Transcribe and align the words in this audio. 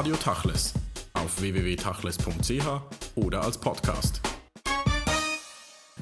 Radio 0.00 0.16
Tachles 0.16 0.72
auf 1.12 1.42
www.tachles.ch 1.42 2.66
oder 3.16 3.42
als 3.42 3.58
Podcast. 3.58 4.22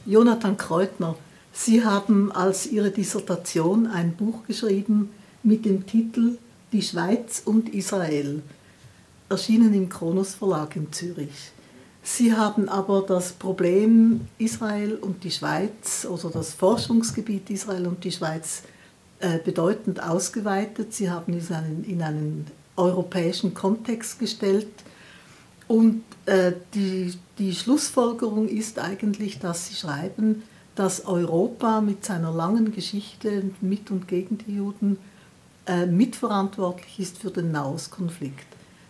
Jonathan 0.06 0.56
Kreutner, 0.56 1.16
Sie 1.52 1.84
haben 1.84 2.30
als 2.30 2.66
Ihre 2.66 2.92
Dissertation 2.92 3.88
ein 3.88 4.14
Buch 4.14 4.46
geschrieben 4.46 5.10
mit 5.42 5.64
dem 5.64 5.84
Titel 5.84 6.38
Die 6.70 6.82
Schweiz 6.82 7.42
und 7.44 7.74
Israel, 7.74 8.40
erschienen 9.30 9.74
im 9.74 9.88
Kronos 9.88 10.34
Verlag 10.36 10.76
in 10.76 10.92
Zürich. 10.92 11.50
Sie 12.04 12.36
haben 12.36 12.68
aber 12.68 13.02
das 13.02 13.32
Problem 13.32 14.28
Israel 14.38 14.94
und 14.94 15.24
die 15.24 15.32
Schweiz 15.32 16.06
oder 16.08 16.30
das 16.30 16.54
Forschungsgebiet 16.54 17.50
Israel 17.50 17.88
und 17.88 18.04
die 18.04 18.12
Schweiz 18.12 18.62
äh, 19.18 19.38
bedeutend 19.38 20.00
ausgeweitet. 20.00 20.94
Sie 20.94 21.10
haben 21.10 21.36
es 21.36 21.50
in 21.50 22.00
einen 22.00 22.46
europäischen 22.78 23.54
Kontext 23.54 24.18
gestellt. 24.18 24.68
Und 25.66 26.02
äh, 26.26 26.52
die, 26.74 27.12
die 27.38 27.54
Schlussfolgerung 27.54 28.48
ist 28.48 28.78
eigentlich, 28.78 29.38
dass 29.38 29.68
Sie 29.68 29.74
schreiben, 29.74 30.42
dass 30.74 31.04
Europa 31.06 31.80
mit 31.80 32.04
seiner 32.04 32.32
langen 32.32 32.72
Geschichte 32.72 33.50
mit 33.60 33.90
und 33.90 34.08
gegen 34.08 34.38
die 34.38 34.56
Juden 34.56 34.98
äh, 35.66 35.86
mitverantwortlich 35.86 36.98
ist 37.00 37.18
für 37.18 37.30
den 37.30 37.50
Nahostkonflikt. 37.50 38.46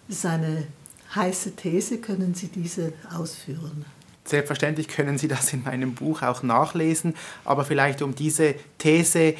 Das 0.06 0.18
ist 0.18 0.26
eine 0.26 0.66
heiße 1.14 1.56
These. 1.56 1.98
Können 1.98 2.34
Sie 2.34 2.48
diese 2.48 2.92
ausführen? 3.12 3.84
Selbstverständlich 4.24 4.88
können 4.88 5.16
Sie 5.16 5.26
das 5.26 5.52
in 5.54 5.62
meinem 5.62 5.94
Buch 5.94 6.20
auch 6.20 6.42
nachlesen, 6.42 7.14
aber 7.46 7.64
vielleicht 7.64 8.02
um 8.02 8.14
diese 8.14 8.54
These 8.76 9.34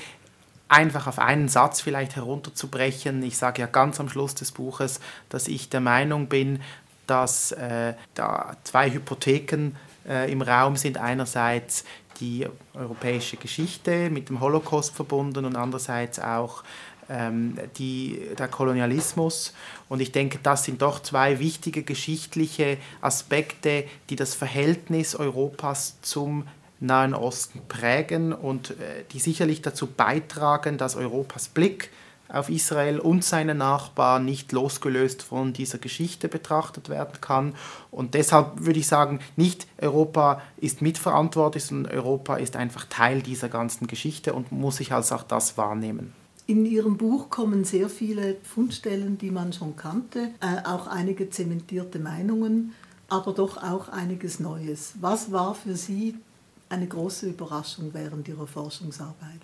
einfach 0.69 1.07
auf 1.07 1.19
einen 1.19 1.49
Satz 1.49 1.81
vielleicht 1.81 2.17
herunterzubrechen. 2.17 3.23
Ich 3.23 3.39
sage 3.39 3.63
ja 3.63 3.67
ganz 3.67 4.01
am 4.01 4.09
Schluss 4.09 4.35
des 4.35 4.53
Buches, 4.53 5.01
dass 5.29 5.49
ich 5.49 5.69
der 5.69 5.81
Meinung 5.81 6.29
bin, 6.29 6.61
dass 7.07 7.53
äh, 7.53 7.95
da 8.15 8.57
zwei 8.65 8.91
Hypotheken 8.91 9.73
äh, 10.07 10.31
im 10.31 10.43
Raum 10.43 10.77
sind. 10.77 10.99
Einerseits 10.99 11.85
die 12.21 12.47
europäische 12.75 13.37
Geschichte 13.37 14.11
mit 14.11 14.29
dem 14.29 14.41
Holocaust 14.41 14.95
verbunden 14.95 15.45
und 15.45 15.57
andererseits 15.57 16.19
auch 16.19 16.65
ähm, 17.09 17.59
die, 17.79 18.21
der 18.39 18.49
Kolonialismus. 18.49 19.55
Und 19.89 20.01
ich 20.01 20.13
denke, 20.13 20.39
das 20.43 20.65
sind 20.65 20.83
doch 20.83 21.01
zwei 21.01 21.39
wichtige 21.39 21.83
geschichtliche 21.83 22.79
Aspekte, 23.01 23.85
die 24.11 24.17
das 24.17 24.35
Verhältnis 24.35 25.15
Europas 25.15 25.99
zum 26.03 26.47
Nahen 26.81 27.15
Osten 27.15 27.61
prägen 27.69 28.33
und 28.33 28.71
äh, 28.71 29.05
die 29.13 29.19
sicherlich 29.19 29.63
dazu 29.63 29.87
beitragen, 29.87 30.79
dass 30.79 30.97
Europas 30.97 31.49
Blick 31.49 31.91
auf 32.29 32.51
Israel 32.51 32.99
und 33.01 33.25
seine 33.25 33.55
Nachbarn 33.55 34.25
nicht 34.25 34.53
losgelöst 34.53 35.23
von 35.23 35.53
dieser 35.53 35.79
Geschichte 35.79 36.29
betrachtet 36.29 36.89
werden 36.89 37.21
kann. 37.21 37.55
Und 37.91 38.15
deshalb 38.15 38.67
würde 38.67 38.81
ich 38.81 38.87
sagen, 38.87 39.21
nicht 39.37 39.67
Europa 39.79 40.43
ist 40.59 40.83
mitverantwortlich, 40.83 41.65
sondern 41.65 41.93
Europa 41.93 42.37
ist 42.37 42.57
einfach 42.57 42.85
Teil 42.85 43.23
dieser 43.23 43.49
ganzen 43.49 43.87
Geschichte 43.87 44.35
und 44.35 44.53
muss 44.53 44.77
sich 44.77 44.93
als 44.93 45.11
auch 45.13 45.23
das 45.23 45.57
wahrnehmen. 45.57 46.13
In 46.47 46.65
Ihrem 46.65 46.97
Buch 46.97 47.29
kommen 47.29 47.65
sehr 47.65 47.91
viele 47.91 48.37
Fundstellen, 48.43 49.19
die 49.19 49.31
man 49.31 49.53
schon 49.53 49.77
kannte, 49.77 50.31
äh, 50.41 50.67
auch 50.67 50.87
einige 50.87 51.29
zementierte 51.29 51.99
Meinungen, 51.99 52.73
aber 53.09 53.33
doch 53.33 53.63
auch 53.63 53.89
einiges 53.89 54.41
Neues. 54.41 54.95
Was 55.01 55.31
war 55.31 55.55
für 55.55 55.77
Sie 55.77 56.15
eine 56.69 56.87
große 56.87 57.29
Überraschung 57.29 57.91
während 57.93 58.29
Ihrer 58.29 58.47
Forschungsarbeit? 58.47 59.41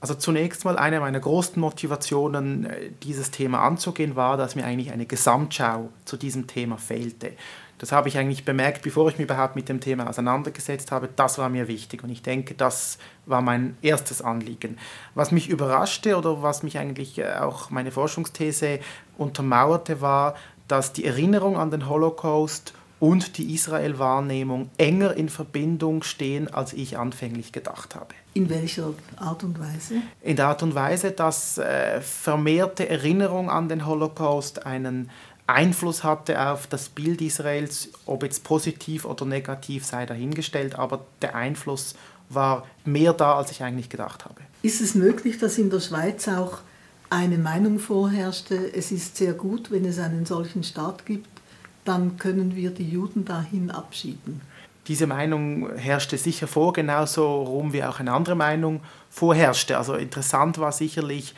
Also 0.00 0.14
zunächst 0.14 0.64
mal 0.64 0.76
eine 0.76 0.98
meiner 0.98 1.20
großen 1.20 1.60
Motivationen, 1.60 2.66
äh, 2.66 2.90
dieses 3.04 3.30
Thema 3.30 3.62
anzugehen, 3.62 4.16
war, 4.16 4.36
dass 4.36 4.56
mir 4.56 4.64
eigentlich 4.64 4.90
eine 4.90 5.06
Gesamtschau 5.06 5.90
zu 6.04 6.16
diesem 6.16 6.48
Thema 6.48 6.76
fehlte. 6.76 7.34
Das 7.78 7.92
habe 7.92 8.08
ich 8.08 8.18
eigentlich 8.18 8.44
bemerkt, 8.44 8.82
bevor 8.82 9.08
ich 9.08 9.18
mich 9.18 9.26
überhaupt 9.26 9.56
mit 9.56 9.68
dem 9.68 9.80
Thema 9.80 10.08
auseinandergesetzt 10.08 10.90
habe. 10.92 11.08
Das 11.14 11.38
war 11.38 11.48
mir 11.48 11.68
wichtig 11.68 12.02
und 12.02 12.10
ich 12.10 12.22
denke, 12.22 12.54
das 12.54 12.98
war 13.26 13.42
mein 13.42 13.76
erstes 13.82 14.22
Anliegen. 14.22 14.78
Was 15.14 15.30
mich 15.30 15.48
überraschte 15.48 16.16
oder 16.16 16.42
was 16.42 16.62
mich 16.62 16.78
eigentlich 16.78 17.18
äh, 17.18 17.34
auch 17.40 17.70
meine 17.70 17.92
Forschungsthese 17.92 18.80
untermauerte, 19.18 20.00
war, 20.00 20.34
dass 20.66 20.92
die 20.92 21.04
Erinnerung 21.04 21.56
an 21.56 21.70
den 21.70 21.88
Holocaust 21.88 22.72
und 23.02 23.36
die 23.36 23.52
Israel-Wahrnehmung 23.52 24.70
enger 24.78 25.16
in 25.16 25.28
Verbindung 25.28 26.04
stehen, 26.04 26.46
als 26.54 26.72
ich 26.72 26.98
anfänglich 26.98 27.50
gedacht 27.50 27.96
habe. 27.96 28.14
In 28.32 28.48
welcher 28.48 28.94
Art 29.16 29.42
und 29.42 29.58
Weise? 29.58 29.94
In 30.20 30.36
der 30.36 30.46
Art 30.46 30.62
und 30.62 30.76
Weise, 30.76 31.10
dass 31.10 31.58
äh, 31.58 32.00
vermehrte 32.00 32.88
Erinnerung 32.88 33.50
an 33.50 33.68
den 33.68 33.86
Holocaust 33.86 34.66
einen 34.66 35.10
Einfluss 35.48 36.04
hatte 36.04 36.48
auf 36.48 36.68
das 36.68 36.90
Bild 36.90 37.20
Israels, 37.20 37.88
ob 38.06 38.22
jetzt 38.22 38.44
positiv 38.44 39.04
oder 39.04 39.24
negativ 39.24 39.84
sei 39.84 40.06
dahingestellt, 40.06 40.76
aber 40.76 41.04
der 41.22 41.34
Einfluss 41.34 41.96
war 42.28 42.64
mehr 42.84 43.14
da, 43.14 43.34
als 43.34 43.50
ich 43.50 43.64
eigentlich 43.64 43.88
gedacht 43.88 44.26
habe. 44.26 44.42
Ist 44.62 44.80
es 44.80 44.94
möglich, 44.94 45.38
dass 45.38 45.58
in 45.58 45.70
der 45.70 45.80
Schweiz 45.80 46.28
auch 46.28 46.58
eine 47.10 47.36
Meinung 47.36 47.80
vorherrschte, 47.80 48.72
es 48.72 48.92
ist 48.92 49.16
sehr 49.16 49.32
gut, 49.32 49.72
wenn 49.72 49.84
es 49.84 49.98
einen 49.98 50.24
solchen 50.24 50.62
Staat 50.62 51.04
gibt, 51.04 51.31
dann 51.84 52.16
können 52.16 52.54
wir 52.56 52.70
die 52.70 52.88
Juden 52.88 53.24
dahin 53.24 53.70
abschieden. 53.70 54.40
Diese 54.88 55.06
Meinung 55.06 55.76
herrschte 55.76 56.18
sicher 56.18 56.48
vor, 56.48 56.72
genauso 56.72 57.42
rum 57.42 57.72
wie 57.72 57.84
auch 57.84 58.00
eine 58.00 58.12
andere 58.12 58.34
Meinung 58.34 58.80
vorherrschte. 59.10 59.78
Also 59.78 59.94
interessant 59.94 60.58
war 60.58 60.72
sicherlich, 60.72 61.36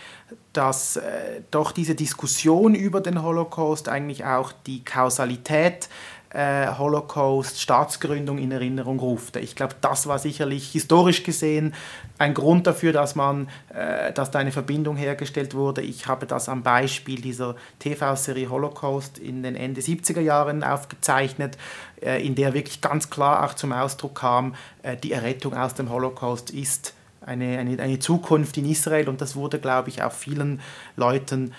dass 0.55 0.97
äh, 0.97 1.43
doch 1.51 1.71
diese 1.71 1.95
Diskussion 1.95 2.75
über 2.75 3.03
den 3.03 3.23
Holocaust 3.23 3.91
eigentlich 3.91 4.25
auch 4.25 4.53
die 4.67 4.83
Kausalität 4.83 5.91
äh, 6.35 6.67
Holocaust, 6.77 7.61
Staatsgründung 7.61 8.39
in 8.39 8.51
Erinnerung 8.51 8.99
ruft. 8.99 9.37
Ich 9.37 9.55
glaube, 9.55 9.77
das 9.81 10.07
war 10.07 10.19
sicherlich 10.19 10.73
historisch 10.73 11.23
gesehen 11.23 11.75
ein 12.19 12.35
Grund 12.35 12.67
dafür, 12.67 12.93
dass 12.93 13.15
man, 13.15 13.49
äh, 13.73 14.13
dass 14.13 14.31
da 14.31 14.41
eine 14.41 14.53
Verbindung 14.53 14.97
hergestellt 14.97 15.55
wurde. 15.55 15.83
Ich 15.83 16.07
habe 16.07 16.27
das 16.27 16.49
am 16.49 16.63
Beispiel 16.63 17.21
dieser 17.21 17.57
TV-Serie 17.79 18.51
Holocaust 18.51 19.19
in 19.19 19.43
den 19.43 19.57
Ende 19.57 19.81
70er 19.81 20.21
Jahren 20.21 20.63
aufgezeichnet, 20.63 21.57
äh, 22.01 22.25
in 22.25 22.35
der 22.35 22.55
wirklich 22.55 22.81
ganz 22.81 23.11
klar 23.11 23.45
auch 23.45 23.55
zum 23.55 23.73
Ausdruck 23.73 24.17
kam, 24.17 24.55
äh, 24.83 24.97
die 24.97 25.13
Errettung 25.13 25.55
aus 25.55 25.75
dem 25.75 25.91
Holocaust 25.91 26.51
ist 26.51 26.95
eine, 27.27 27.59
eine, 27.59 27.81
eine 27.81 27.99
Zukunft 27.99 28.57
in 28.59 28.69
Israel 28.69 29.09
und 29.09 29.21
das 29.21 29.35
wurde, 29.35 29.59
glaube 29.59 29.89
ich, 29.89 30.03
auch 30.03 30.13
vielen 30.13 30.61
Leuten 30.97 31.53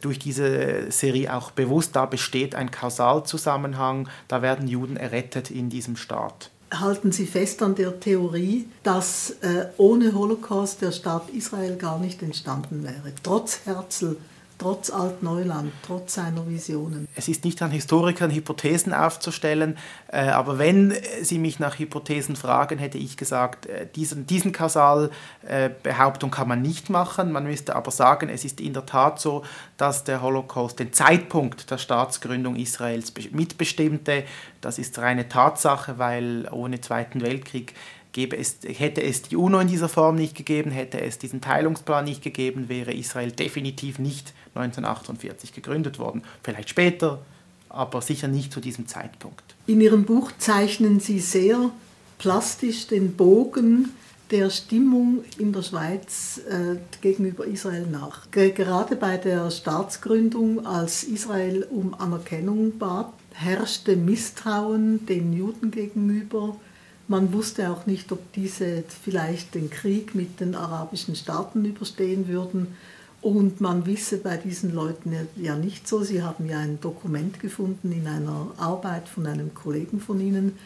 durch 0.00 0.18
diese 0.18 0.90
Serie 0.90 1.34
auch 1.34 1.50
bewusst. 1.50 1.96
Da 1.96 2.06
besteht 2.06 2.54
ein 2.54 2.70
Kausalzusammenhang, 2.70 4.08
da 4.28 4.42
werden 4.42 4.68
Juden 4.68 4.96
errettet 4.96 5.50
in 5.50 5.68
diesem 5.68 5.96
Staat. 5.96 6.50
Halten 6.72 7.12
Sie 7.12 7.26
fest 7.26 7.62
an 7.62 7.74
der 7.74 8.00
Theorie, 8.00 8.66
dass 8.82 9.30
äh, 9.42 9.66
ohne 9.76 10.14
Holocaust 10.14 10.80
der 10.80 10.92
Staat 10.92 11.28
Israel 11.30 11.76
gar 11.76 11.98
nicht 11.98 12.22
entstanden 12.22 12.82
wäre, 12.82 13.12
trotz 13.22 13.60
Herzl 13.66 14.16
trotz 14.62 14.90
Altneuland, 14.90 15.72
trotz 15.84 16.14
seiner 16.14 16.48
Visionen. 16.48 17.08
Es 17.16 17.26
ist 17.26 17.44
nicht 17.44 17.60
an 17.62 17.72
Historikern, 17.72 18.30
Hypothesen 18.30 18.94
aufzustellen, 18.94 19.76
äh, 20.06 20.28
aber 20.28 20.58
wenn 20.58 20.94
Sie 21.22 21.38
mich 21.38 21.58
nach 21.58 21.80
Hypothesen 21.80 22.36
fragen, 22.36 22.78
hätte 22.78 22.96
ich 22.96 23.16
gesagt, 23.16 23.66
äh, 23.66 23.88
diesen, 23.92 24.26
diesen 24.26 24.52
Kausalbehauptung 24.52 26.30
kann 26.30 26.46
man 26.46 26.62
nicht 26.62 26.90
machen. 26.90 27.32
Man 27.32 27.44
müsste 27.44 27.74
aber 27.74 27.90
sagen, 27.90 28.28
es 28.28 28.44
ist 28.44 28.60
in 28.60 28.72
der 28.72 28.86
Tat 28.86 29.20
so, 29.20 29.42
dass 29.78 30.04
der 30.04 30.22
Holocaust 30.22 30.78
den 30.78 30.92
Zeitpunkt 30.92 31.68
der 31.70 31.78
Staatsgründung 31.78 32.54
Israels 32.54 33.12
mitbestimmte. 33.32 34.22
Das 34.60 34.78
ist 34.78 34.96
reine 34.98 35.28
Tatsache, 35.28 35.98
weil 35.98 36.48
ohne 36.52 36.80
Zweiten 36.80 37.20
Weltkrieg 37.20 37.74
gäbe 38.12 38.36
es, 38.36 38.58
hätte 38.64 39.02
es 39.02 39.22
die 39.22 39.36
UNO 39.36 39.60
in 39.60 39.68
dieser 39.68 39.88
Form 39.88 40.16
nicht 40.16 40.36
gegeben, 40.36 40.70
hätte 40.70 41.00
es 41.00 41.18
diesen 41.18 41.40
Teilungsplan 41.40 42.04
nicht 42.04 42.22
gegeben, 42.22 42.68
wäre 42.68 42.92
Israel 42.92 43.32
definitiv 43.32 43.98
nicht 43.98 44.34
1948 44.54 45.52
gegründet 45.52 45.98
worden. 45.98 46.22
Vielleicht 46.42 46.68
später, 46.68 47.22
aber 47.68 48.02
sicher 48.02 48.28
nicht 48.28 48.52
zu 48.52 48.60
diesem 48.60 48.86
Zeitpunkt. 48.86 49.42
In 49.66 49.80
Ihrem 49.80 50.04
Buch 50.04 50.30
zeichnen 50.38 51.00
Sie 51.00 51.20
sehr 51.20 51.70
plastisch 52.18 52.86
den 52.86 53.16
Bogen 53.16 53.90
der 54.30 54.48
Stimmung 54.48 55.24
in 55.38 55.52
der 55.52 55.62
Schweiz 55.62 56.40
äh, 56.48 56.76
gegenüber 57.02 57.46
Israel 57.46 57.86
nach. 57.86 58.30
Gerade 58.30 58.96
bei 58.96 59.18
der 59.18 59.50
Staatsgründung, 59.50 60.66
als 60.66 61.04
Israel 61.04 61.66
um 61.70 61.94
Anerkennung 61.94 62.78
bat, 62.78 63.12
herrschte 63.32 63.96
Misstrauen 63.96 65.04
den 65.06 65.34
Juden 65.34 65.70
gegenüber 65.70 66.56
man 67.12 67.34
wusste 67.34 67.70
auch 67.70 67.84
nicht, 67.84 68.10
ob 68.10 68.32
diese 68.32 68.84
vielleicht 69.04 69.54
den 69.54 69.68
Krieg 69.68 70.14
mit 70.14 70.40
den 70.40 70.54
arabischen 70.54 71.14
Staaten 71.14 71.62
überstehen 71.64 72.26
würden. 72.26 72.68
Und 73.20 73.60
man 73.60 73.84
wisse 73.84 74.16
bei 74.16 74.38
diesen 74.38 74.74
Leuten 74.74 75.14
ja 75.36 75.54
nicht 75.54 75.86
so. 75.86 76.02
Sie 76.02 76.22
haben 76.22 76.48
ja 76.48 76.58
ein 76.58 76.80
Dokument 76.80 77.38
gefunden 77.38 77.92
in 77.92 78.06
einer 78.06 78.46
Arbeit 78.56 79.08
von 79.08 79.26
einem 79.26 79.52
Kollegen 79.54 80.00
von 80.00 80.20
Ihnen. 80.20 80.58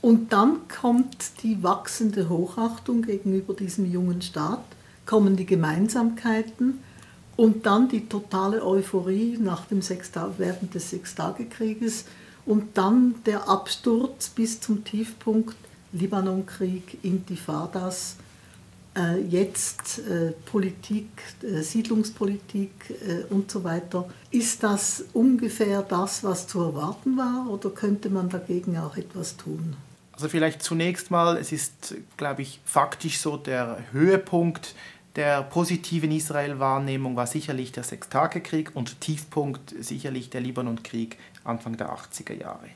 Und 0.00 0.32
dann 0.32 0.68
kommt 0.68 1.42
die 1.42 1.62
wachsende 1.64 2.28
Hochachtung 2.28 3.02
gegenüber 3.02 3.52
diesem 3.52 3.90
jungen 3.90 4.22
Staat, 4.22 4.64
kommen 5.04 5.36
die 5.36 5.46
Gemeinsamkeiten 5.46 6.78
Und 7.36 7.66
dann 7.66 7.88
die 7.88 8.08
totale 8.08 8.64
Euphorie 8.64 9.36
nach 9.40 9.64
dem 9.66 9.80
während 10.38 10.74
des 10.74 10.90
Sechstagekrieges 10.90 12.04
und 12.46 12.76
dann 12.78 13.16
der 13.26 13.48
Absturz 13.48 14.28
bis 14.28 14.60
zum 14.60 14.84
Tiefpunkt 14.84 15.56
Libanonkrieg, 15.92 16.98
Intifadas, 17.02 18.16
äh, 18.96 19.20
jetzt 19.20 20.00
äh, 20.00 20.32
Politik, 20.44 21.08
äh, 21.42 21.62
Siedlungspolitik 21.62 22.70
äh, 22.90 23.32
und 23.32 23.50
so 23.50 23.64
weiter. 23.64 24.08
Ist 24.30 24.62
das 24.62 25.04
ungefähr 25.12 25.82
das, 25.82 26.24
was 26.24 26.46
zu 26.46 26.60
erwarten 26.60 27.16
war 27.16 27.48
oder 27.50 27.70
könnte 27.70 28.10
man 28.10 28.28
dagegen 28.28 28.76
auch 28.78 28.96
etwas 28.96 29.36
tun? 29.36 29.76
Also 30.12 30.28
vielleicht 30.28 30.62
zunächst 30.62 31.10
mal, 31.10 31.36
es 31.38 31.52
ist, 31.52 31.94
glaube 32.16 32.42
ich, 32.42 32.60
faktisch 32.64 33.18
so 33.18 33.36
der 33.36 33.78
Höhepunkt 33.92 34.74
der 35.16 35.42
positiven 35.42 36.10
Israel-Wahrnehmung 36.10 37.16
war 37.16 37.26
sicherlich 37.26 37.70
der 37.70 37.82
Sechstagekrieg 37.82 38.70
und 38.74 39.00
Tiefpunkt 39.00 39.74
sicherlich 39.78 40.30
der 40.30 40.40
Libanonkrieg 40.40 41.18
Anfang 41.44 41.76
der 41.76 41.90
80er 41.90 42.32
Jahre. 42.32 42.68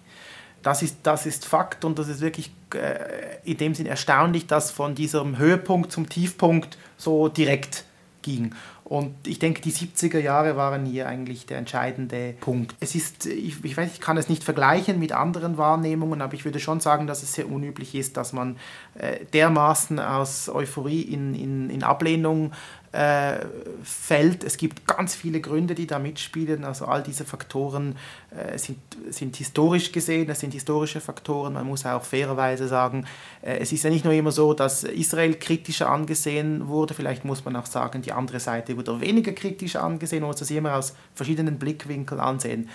Das 0.67 0.83
ist, 0.83 0.97
das 1.05 1.27
ist 1.27 1.47
Fakt 1.47 1.85
und 1.85 1.97
das 1.97 2.09
ist 2.09 2.21
wirklich 2.21 2.51
äh, 2.75 3.39
in 3.45 3.57
dem 3.57 3.73
Sinn 3.77 3.87
erstaunlich, 3.87 4.49
dass 4.49 4.73
von 4.73 4.97
diesem 4.97 5.39
Höhepunkt 5.39 5.93
zum 5.93 6.09
Tiefpunkt 6.09 6.77
so 6.97 7.29
direkt 7.29 7.85
ging. 8.23 8.53
Und 8.83 9.15
ich 9.29 9.39
denke, 9.39 9.61
die 9.61 9.71
70er 9.71 10.19
Jahre 10.19 10.57
waren 10.57 10.85
hier 10.85 11.09
eigentlich 11.09 11.47
der 11.47 11.59
entscheidende 11.59 12.35
Punkt. 12.41 12.75
Es 12.81 12.97
ist, 12.97 13.27
ich, 13.27 13.65
ich 13.65 13.77
weiß, 13.77 13.93
ich 13.93 14.01
kann 14.01 14.17
es 14.17 14.29
nicht 14.29 14.43
vergleichen 14.43 14.99
mit 14.99 15.13
anderen 15.13 15.57
Wahrnehmungen, 15.57 16.21
aber 16.21 16.35
ich 16.35 16.45
würde 16.45 16.59
schon 16.59 16.81
sagen, 16.81 17.07
dass 17.07 17.23
es 17.23 17.35
sehr 17.35 17.49
unüblich 17.49 17.95
ist, 17.95 18.17
dass 18.17 18.33
man 18.33 18.57
äh, 18.95 19.25
dermaßen 19.33 20.01
aus 20.01 20.49
Euphorie 20.49 21.03
in, 21.03 21.35
in, 21.35 21.71
in 21.71 21.85
Ablehnung 21.85 22.51
äh, 22.97 23.45
fällt. 23.83 24.43
Es 24.43 24.57
gibt 24.57 24.87
ganz 24.87 25.15
viele 25.15 25.41
Gründe, 25.41 25.75
die 25.75 25.87
da 25.87 25.99
mitspielen. 25.99 26.65
Also 26.65 26.87
all 26.87 27.03
diese 27.03 27.27
Faktoren 27.27 27.97
äh, 28.31 28.57
sind, 28.57 28.79
sind 29.11 29.37
historisch 29.37 29.93
gesehen, 29.93 30.31
es 30.31 30.41
sind 30.41 30.55
historische 30.55 31.03
Faktoren. 31.03 31.53
Man 31.53 31.67
muss 31.67 31.85
auch 31.85 32.03
fairerweise 32.03 32.69
sagen, 32.69 33.05
äh, 33.43 33.59
es 33.59 33.71
ist 33.73 33.85
ja 33.85 33.91
nicht 33.91 34.07
nur 34.07 34.15
immer 34.15 34.33
so, 34.33 34.55
dass 34.55 34.85
Israel 34.85 35.35
kritischer 35.35 35.91
angesehen 35.91 36.69
wurde. 36.69 36.95
Vielleicht 36.95 37.27
muss 37.27 37.45
man 37.45 37.55
auch 37.57 37.67
sagen, 37.67 38.01
die 38.01 38.13
andere 38.13 38.41
Seite 38.41 38.77
wurde 38.79 38.99
weniger 39.03 39.33
kritisch 39.33 39.77
angesehen. 39.77 40.23
Man 40.23 40.31
muss 40.31 40.41
das 40.41 40.51
immer 40.51 40.75
aus 40.75 40.95
verschiedenen 41.15 41.59
Blickwinkeln 41.59 42.21
ansehen. 42.21 42.71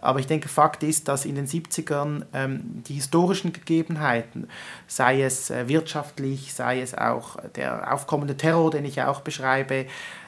Aber 0.00 0.20
ich 0.20 0.26
denke, 0.26 0.48
Fakt 0.48 0.82
ist, 0.82 1.08
dass 1.08 1.24
in 1.24 1.34
den 1.34 1.46
70ern 1.46 2.24
ähm, 2.32 2.82
die 2.86 2.94
historischen 2.94 3.52
Gegebenheiten, 3.52 4.48
sei 4.86 5.22
es 5.22 5.50
äh, 5.50 5.68
wirtschaftlich, 5.68 6.54
sei 6.54 6.80
es 6.80 6.96
auch 6.96 7.36
der 7.56 7.92
aufkommende 7.92 8.36
Terror, 8.36 8.70
den 8.70 8.84
ich 8.84 9.02
auch 9.02 9.20
beschreibe, 9.20 9.86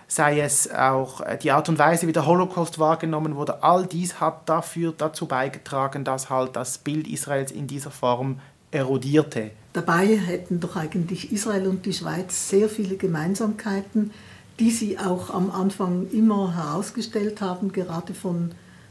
sei 0.09 0.41
es 0.41 0.71
auch 0.73 1.21
äh, 1.21 1.39
die 1.39 1.53
Art 1.53 1.69
und 1.69 1.79
Weise, 1.79 2.07
wie 2.07 2.13
der 2.13 2.27
Holocaust 2.27 2.79
wahrgenommen 2.79 3.37
wurde, 3.37 3.63
all 3.63 3.87
dies 3.87 4.21
hat 4.21 4.49
dafür 4.49 4.93
dazu 4.97 5.27
beigetragen, 5.27 6.05
dass 6.05 6.31
halt 6.31 6.57
das 6.57 6.79
Bild 6.79 7.07
Israels 7.07 7.53
in 7.53 7.67
dieser 7.67 7.91
Form 7.93 8.41
erodierte. 8.73 9.53
Dabei 9.73 10.17
hätten 10.17 10.59
doch 10.59 10.75
eigentlich 10.75 11.33
Israel 11.33 11.69
und 11.69 11.87
die 11.87 11.93
Schweiz 11.93 12.49
sehr 12.49 12.69
viele 12.69 12.97
Gemeinsamkeiten, 12.97 14.11
die 14.59 14.71
sie 14.71 14.99
auch 14.99 15.31
am 15.31 15.51
Anfang 15.51 16.09
immer 16.11 16.55
herausgestellt 16.55 17.41
haben, 17.41 17.73
gerade 17.73 18.15
von 18.15 18.51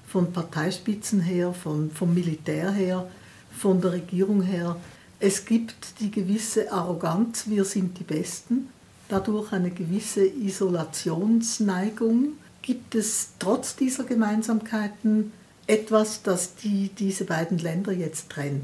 von 0.09 0.33
Parteispitzen 0.33 1.21
her, 1.21 1.53
von, 1.53 1.91
vom 1.91 2.13
Militär 2.13 2.71
her, 2.71 3.07
von 3.51 3.79
der 3.79 3.93
Regierung 3.93 4.41
her. 4.41 4.75
Es 5.19 5.45
gibt 5.45 5.99
die 5.99 6.11
gewisse 6.11 6.71
Arroganz, 6.71 7.45
wir 7.47 7.65
sind 7.65 7.99
die 7.99 8.03
Besten, 8.03 8.69
dadurch 9.07 9.51
eine 9.51 9.69
gewisse 9.69 10.25
Isolationsneigung. 10.25 12.33
Gibt 12.61 12.95
es 12.95 13.29
trotz 13.37 13.75
dieser 13.75 14.03
Gemeinsamkeiten 14.03 15.31
etwas, 15.67 16.23
das 16.23 16.55
die, 16.55 16.89
diese 16.97 17.25
beiden 17.25 17.57
Länder 17.57 17.91
jetzt 17.91 18.29
trennt? 18.29 18.63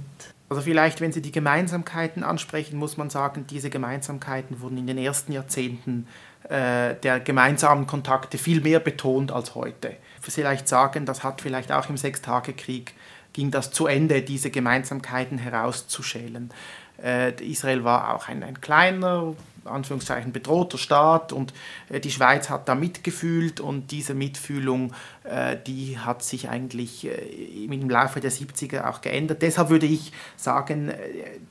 Also 0.50 0.62
vielleicht, 0.62 1.02
wenn 1.02 1.12
Sie 1.12 1.22
die 1.22 1.32
Gemeinsamkeiten 1.32 2.24
ansprechen, 2.24 2.78
muss 2.78 2.98
man 2.98 3.10
sagen, 3.10 3.46
diese 3.50 3.70
Gemeinsamkeiten 3.70 4.62
wurden 4.62 4.78
in 4.78 4.88
den 4.88 4.98
ersten 4.98 5.32
Jahrzehnten 5.32 6.08
äh, 6.50 6.96
der 6.96 7.20
gemeinsamen 7.20 7.88
Kontakte 7.88 8.38
viel 8.38 8.62
mehr 8.62 8.80
betont 8.80 9.32
als 9.32 9.56
heute. 9.56 9.96
Vielleicht 10.22 10.68
sagen, 10.68 11.06
das 11.06 11.24
hat 11.24 11.42
vielleicht 11.42 11.72
auch 11.72 11.90
im 11.90 11.98
Sechstagekrieg 11.98 12.94
ging 13.34 13.52
das 13.52 13.72
zu 13.72 13.86
Ende, 13.86 14.22
diese 14.22 14.50
Gemeinsamkeiten 14.50 15.38
herauszuschälen. 15.38 16.52
Äh, 17.04 17.34
Israel 17.44 17.84
war 17.84 18.16
auch 18.16 18.30
ein, 18.30 18.44
ein 18.44 18.62
kleiner, 18.62 19.36
Anführungszeichen 19.66 20.32
bedrohter 20.32 20.78
Staat 20.78 21.34
und 21.34 21.54
äh, 21.90 22.00
die 22.00 22.12
Schweiz 22.12 22.50
hat 22.50 22.70
da 22.70 22.76
mitgefühlt 22.76 23.60
und 23.60 23.92
diese 23.92 24.14
Mitfühlung, 24.14 24.94
äh, 25.24 25.58
die 25.68 26.00
hat 26.00 26.24
sich 26.24 26.50
eigentlich 26.50 27.06
äh, 27.06 27.66
im 27.66 27.90
Laufe 27.90 28.22
der 28.22 28.32
70er 28.32 28.88
auch 28.88 29.02
geändert. 29.02 29.42
Deshalb 29.42 29.70
würde 29.70 29.86
ich 29.86 30.14
sagen, 30.38 30.90
äh, 30.90 30.96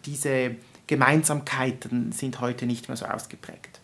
diese 0.07 0.57
Gemeinsamkeiten 0.87 2.13
sind 2.13 2.41
heute 2.41 2.65
nicht 2.65 2.89
mehr 2.89 2.97
so 2.97 3.05
ausgeprägt. 3.05 3.81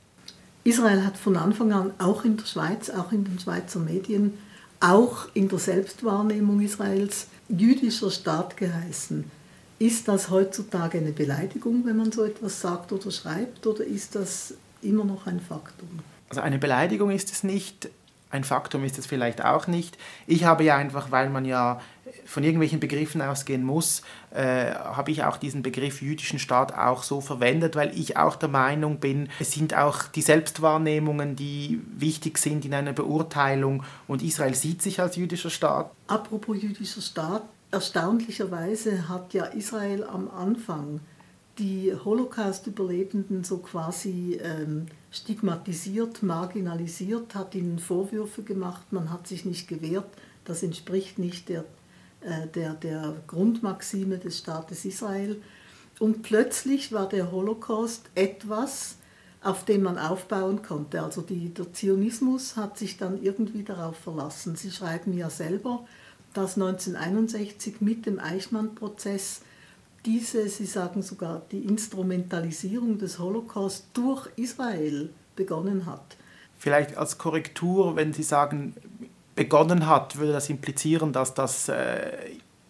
Israel 0.65 1.05
hat 1.05 1.17
von 1.17 1.37
Anfang 1.37 1.73
an 1.73 1.93
auch 1.99 2.25
in 2.25 2.37
der 2.37 2.45
Schweiz, 2.45 2.91
auch 2.91 3.13
in 3.13 3.25
den 3.25 3.39
Schweizer 3.39 3.79
Medien, 3.81 4.35
auch 4.81 5.29
in 5.35 5.49
der 5.49 5.59
Selbstwahrnehmung 5.59 6.61
Israels 6.61 7.27
jüdischer 7.49 8.11
Staat 8.11 8.57
geheißen. 8.57 9.25
Ist 9.79 10.09
das 10.09 10.29
heutzutage 10.29 10.99
eine 10.99 11.13
Beleidigung, 11.13 11.87
wenn 11.87 11.97
man 11.97 12.13
so 12.13 12.25
etwas 12.25 12.61
sagt 12.61 12.93
oder 12.93 13.11
schreibt, 13.11 13.67
oder 13.67 13.85
ist 13.85 14.15
das 14.15 14.55
immer 14.83 15.05
noch 15.05 15.27
ein 15.27 15.41
Faktum? 15.41 15.89
Also 16.29 16.43
eine 16.43 16.59
Beleidigung 16.59 17.11
ist 17.11 17.33
es 17.33 17.43
nicht, 17.43 17.89
ein 18.31 18.45
Faktum 18.45 18.85
ist 18.85 18.99
es 18.99 19.07
vielleicht 19.07 19.45
auch 19.45 19.67
nicht. 19.67 19.99
Ich 20.27 20.45
habe 20.45 20.65
ja 20.65 20.77
einfach, 20.77 21.11
weil 21.11 21.31
man 21.31 21.45
ja 21.45 21.81
von 22.25 22.45
irgendwelchen 22.45 22.81
Begriffen 22.81 23.23
ausgehen 23.23 23.65
muss, 23.65 24.03
äh, 24.33 24.73
habe 24.73 25.11
ich 25.11 25.25
auch 25.25 25.37
diesen 25.37 25.63
Begriff 25.63 26.01
jüdischen 26.01 26.39
Staat 26.39 26.77
auch 26.77 27.03
so 27.03 27.21
verwendet, 27.21 27.77
weil 27.77 27.97
ich 27.97 28.17
auch 28.17 28.37
der 28.37 28.49
Meinung 28.49 28.99
bin, 28.99 29.29
es 29.41 29.53
sind 29.53 29.75
auch 29.75 30.05
die 30.05 30.23
Selbstwahrnehmungen, 30.23 31.37
die 31.37 31.81
wichtig 31.97 32.39
sind 32.39 32.65
in 32.65 32.75
einer 32.75 32.93
Beurteilung 32.93 33.83
und 34.07 34.23
Israel 34.23 34.55
sieht 34.55 34.83
sich 34.83 35.01
als 35.01 35.17
jüdischer 35.17 35.51
Staat. 35.51 35.91
Apropos 36.07 36.61
jüdischer 36.61 37.03
Staat, 37.03 37.43
erstaunlicherweise 37.71 39.09
hat 39.09 39.35
ja 39.35 39.47
Israel 39.47 40.05
am 40.05 40.31
Anfang 40.31 41.01
die 41.61 41.95
Holocaust-Überlebenden 42.05 43.45
so 43.45 43.59
quasi 43.59 44.41
ähm, 44.43 44.87
stigmatisiert, 45.11 46.23
marginalisiert, 46.23 47.35
hat 47.35 47.55
ihnen 47.55 47.79
Vorwürfe 47.79 48.43
gemacht, 48.43 48.93
man 48.93 49.13
hat 49.13 49.27
sich 49.27 49.45
nicht 49.45 49.69
gewehrt, 49.69 50.09
das 50.45 50.63
entspricht 50.63 51.19
nicht 51.19 51.51
der, 51.51 51.65
äh, 52.23 52.47
der, 52.55 52.75
der 52.75 53.15
Grundmaxime 53.27 54.19
des 54.19 54.39
Staates 54.39 54.87
Israel. 54.87 55.41
Und 55.99 56.23
plötzlich 56.23 56.93
war 56.93 57.09
der 57.09 57.31
Holocaust 57.31 58.07
etwas, 58.15 58.97
auf 59.43 59.67
dem 59.67 59.83
man 59.83 59.99
aufbauen 59.99 60.63
konnte. 60.63 61.03
Also 61.03 61.21
die, 61.21 61.53
der 61.53 61.73
Zionismus 61.75 62.57
hat 62.57 62.79
sich 62.79 62.97
dann 62.97 63.23
irgendwie 63.23 63.65
darauf 63.65 63.97
verlassen. 63.97 64.57
Sie 64.57 64.71
schreiben 64.71 65.17
ja 65.17 65.29
selber, 65.29 65.87
dass 66.33 66.57
1961 66.57 67.81
mit 67.81 68.07
dem 68.07 68.19
Eichmann-Prozess 68.19 69.43
diese, 70.05 70.49
Sie 70.49 70.67
sagen 70.67 71.03
sogar, 71.03 71.43
die 71.51 71.61
Instrumentalisierung 71.61 72.99
des 72.99 73.19
Holocaust 73.19 73.89
durch 73.95 74.29
Israel 74.37 75.11
begonnen 75.37 75.87
hat. 75.87 76.17
Vielleicht 76.59 76.97
als 76.97 77.19
Korrektur, 77.19 77.97
wenn 77.97 78.13
Sie 78.13 78.23
sagen, 78.23 78.75
begonnen 79.35 79.87
hat, 79.87 80.17
würde 80.17 80.33
das 80.33 80.51
implizieren, 80.51 81.13
dass 81.13 81.35
das 81.35 81.69
äh, 81.69 82.13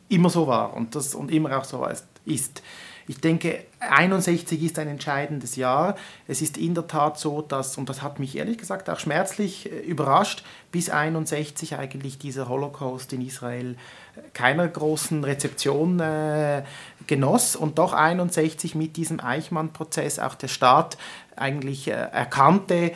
immer 0.09 0.31
so 0.31 0.47
war 0.47 0.75
und, 0.75 0.95
das, 0.95 1.15
und 1.15 1.31
immer 1.31 1.57
auch 1.59 1.65
so 1.65 1.87
ist. 2.25 2.63
Ich 3.07 3.21
denke, 3.21 3.65
61 3.81 4.63
ist 4.63 4.79
ein 4.79 4.89
entscheidendes 4.89 5.57
Jahr. 5.57 5.97
Es 6.29 6.43
ist 6.43 6.57
in 6.57 6.75
der 6.75 6.87
Tat 6.87 7.19
so, 7.19 7.43
dass, 7.43 7.77
und 7.79 7.89
das 7.89 8.03
hat 8.03 8.19
mich 8.19 8.37
ehrlich 8.37 8.59
gesagt 8.59 8.89
auch 8.91 8.99
schmerzlich 8.99 9.71
äh, 9.71 9.79
überrascht, 9.81 10.45
bis 10.73 10.91
61 10.91 11.77
eigentlich 11.77 12.19
dieser 12.19 12.49
Holocaust 12.49 13.13
in 13.13 13.27
Israel 13.27 13.77
äh, 14.17 14.21
keiner 14.35 14.69
großen 14.69 15.25
Rezeption 15.25 16.01
äh, 16.01 16.63
genoss 17.07 17.57
und 17.57 17.79
doch 17.79 17.93
61 17.93 18.75
mit 18.75 18.97
diesem 18.97 19.21
Eichmann-Prozess 19.21 20.19
auch 20.19 20.35
der 20.35 20.49
Staat 20.49 20.97
eigentlich 21.37 21.89
äh, 21.89 21.93
erkannte, 21.93 22.93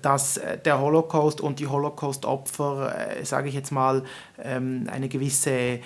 dass 0.00 0.36
äh, 0.36 0.58
der 0.58 0.80
Holocaust 0.80 1.40
und 1.40 1.58
die 1.58 1.66
Holocaust-Opfer, 1.66 3.18
äh, 3.18 3.24
sage 3.24 3.48
ich 3.48 3.54
jetzt 3.54 3.72
mal, 3.72 4.04
ähm, 4.38 4.88
eine 4.90 5.08
gewisse 5.08 5.50
äh, 5.50 5.80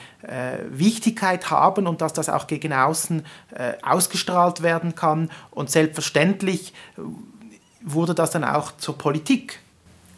Wichtigkeit 0.71 1.51
haben 1.51 1.87
und 1.87 2.01
dass 2.01 2.13
das 2.13 2.29
auch 2.29 2.47
gegen 2.47 2.73
außen 2.73 3.25
äh, 3.55 3.73
ausgestrahlt 3.83 4.63
werden 4.63 4.95
kann. 4.95 5.31
Und 5.51 5.71
selbstverständlich 5.71 6.75
äh, 6.99 7.03
wurde 7.83 8.15
das 8.15 8.31
dann 8.31 8.45
auch 8.45 8.77
zur 8.77 8.99
Politik. 8.99 9.61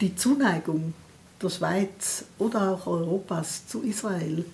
Die 0.00 0.16
Zuneigung 0.16 0.94
der 1.40 1.50
Schweiz 1.50 2.25
oder 2.38 2.73
auch 2.73 2.87
Europas 2.87 3.66
zu 3.66 3.82
Israel 3.82 4.44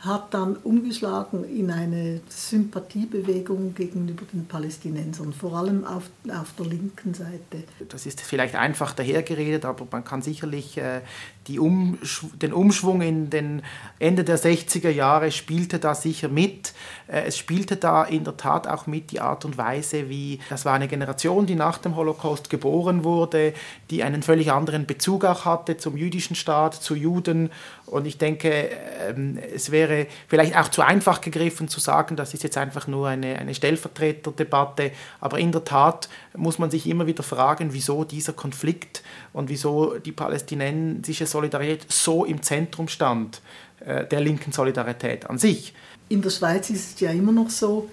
hat 0.00 0.32
dann 0.32 0.56
umgeschlagen 0.56 1.44
in 1.44 1.70
eine 1.70 2.20
Sympathiebewegung 2.28 3.74
gegenüber 3.74 4.24
den 4.32 4.46
Palästinensern, 4.46 5.34
vor 5.34 5.54
allem 5.58 5.84
auf, 5.84 6.04
auf 6.28 6.54
der 6.58 6.66
linken 6.66 7.12
Seite. 7.12 7.64
Das 7.88 8.06
ist 8.06 8.22
vielleicht 8.22 8.54
einfach 8.54 8.94
dahergeredet, 8.94 9.66
aber 9.66 9.86
man 9.90 10.02
kann 10.02 10.22
sicherlich 10.22 10.78
äh, 10.78 11.02
die 11.46 11.58
Umschw 11.58 12.26
den 12.34 12.52
Umschwung 12.52 13.00
in 13.00 13.30
den 13.30 13.62
Ende 13.98 14.24
der 14.24 14.38
60er 14.38 14.90
Jahre 14.90 15.32
spielte 15.32 15.78
da 15.78 15.94
sicher 15.94 16.28
mit. 16.28 16.74
Äh, 17.06 17.22
es 17.26 17.38
spielte 17.38 17.76
da 17.76 18.04
in 18.04 18.24
der 18.24 18.36
Tat 18.36 18.66
auch 18.66 18.86
mit 18.86 19.10
die 19.10 19.20
Art 19.20 19.44
und 19.44 19.56
Weise, 19.56 20.08
wie 20.08 20.38
das 20.48 20.64
war 20.64 20.74
eine 20.74 20.88
Generation, 20.88 21.46
die 21.46 21.54
nach 21.54 21.78
dem 21.78 21.96
Holocaust 21.96 22.50
geboren 22.50 23.04
wurde, 23.04 23.54
die 23.90 24.02
einen 24.02 24.22
völlig 24.22 24.52
anderen 24.52 24.86
Bezug 24.86 25.24
auch 25.24 25.44
hatte 25.44 25.76
zum 25.76 25.96
jüdischen 25.96 26.36
Staat, 26.36 26.74
zu 26.74 26.94
Juden. 26.94 27.50
Und 27.86 28.06
ich 28.06 28.18
denke, 28.18 28.70
ähm, 29.08 29.38
es 29.54 29.70
wäre 29.70 30.06
vielleicht 30.28 30.56
auch 30.56 30.68
zu 30.68 30.82
einfach 30.82 31.20
gegriffen 31.20 31.68
zu 31.68 31.80
sagen, 31.80 32.16
das 32.16 32.34
ist 32.34 32.44
jetzt 32.44 32.56
einfach 32.56 32.86
nur 32.86 33.08
eine, 33.08 33.38
eine 33.38 33.54
Stellvertreterdebatte. 33.54 34.92
Aber 35.20 35.38
in 35.38 35.52
der 35.52 35.64
Tat 35.64 36.08
muss 36.36 36.58
man 36.58 36.70
sich 36.70 36.86
immer 36.86 37.06
wieder 37.06 37.22
fragen, 37.22 37.72
wieso 37.72 38.04
dieser 38.04 38.32
Konflikt 38.32 39.02
und 39.32 39.48
wieso 39.48 39.98
die 39.98 40.12
palästinensische 40.12 41.26
Solidarität 41.26 41.86
so 41.90 42.24
im 42.24 42.42
Zentrum 42.42 42.88
stand 42.88 43.40
äh, 43.80 44.06
der 44.06 44.20
linken 44.20 44.52
Solidarität 44.52 45.28
an 45.28 45.38
sich. 45.38 45.74
In 46.08 46.22
der 46.22 46.30
Schweiz 46.30 46.70
ist 46.70 46.94
es 46.94 47.00
ja 47.00 47.10
immer 47.10 47.32
noch 47.32 47.50
so, 47.50 47.88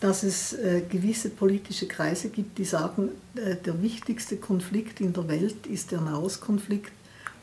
dass 0.00 0.22
es 0.22 0.52
äh, 0.52 0.82
gewisse 0.88 1.30
politische 1.30 1.86
Kreise 1.86 2.28
gibt, 2.28 2.58
die 2.58 2.64
sagen, 2.64 3.10
äh, 3.34 3.56
der 3.56 3.82
wichtigste 3.82 4.36
Konflikt 4.36 5.00
in 5.00 5.12
der 5.12 5.26
Welt 5.28 5.66
ist 5.66 5.90
der 5.90 6.00
Nahostkonflikt. 6.00 6.92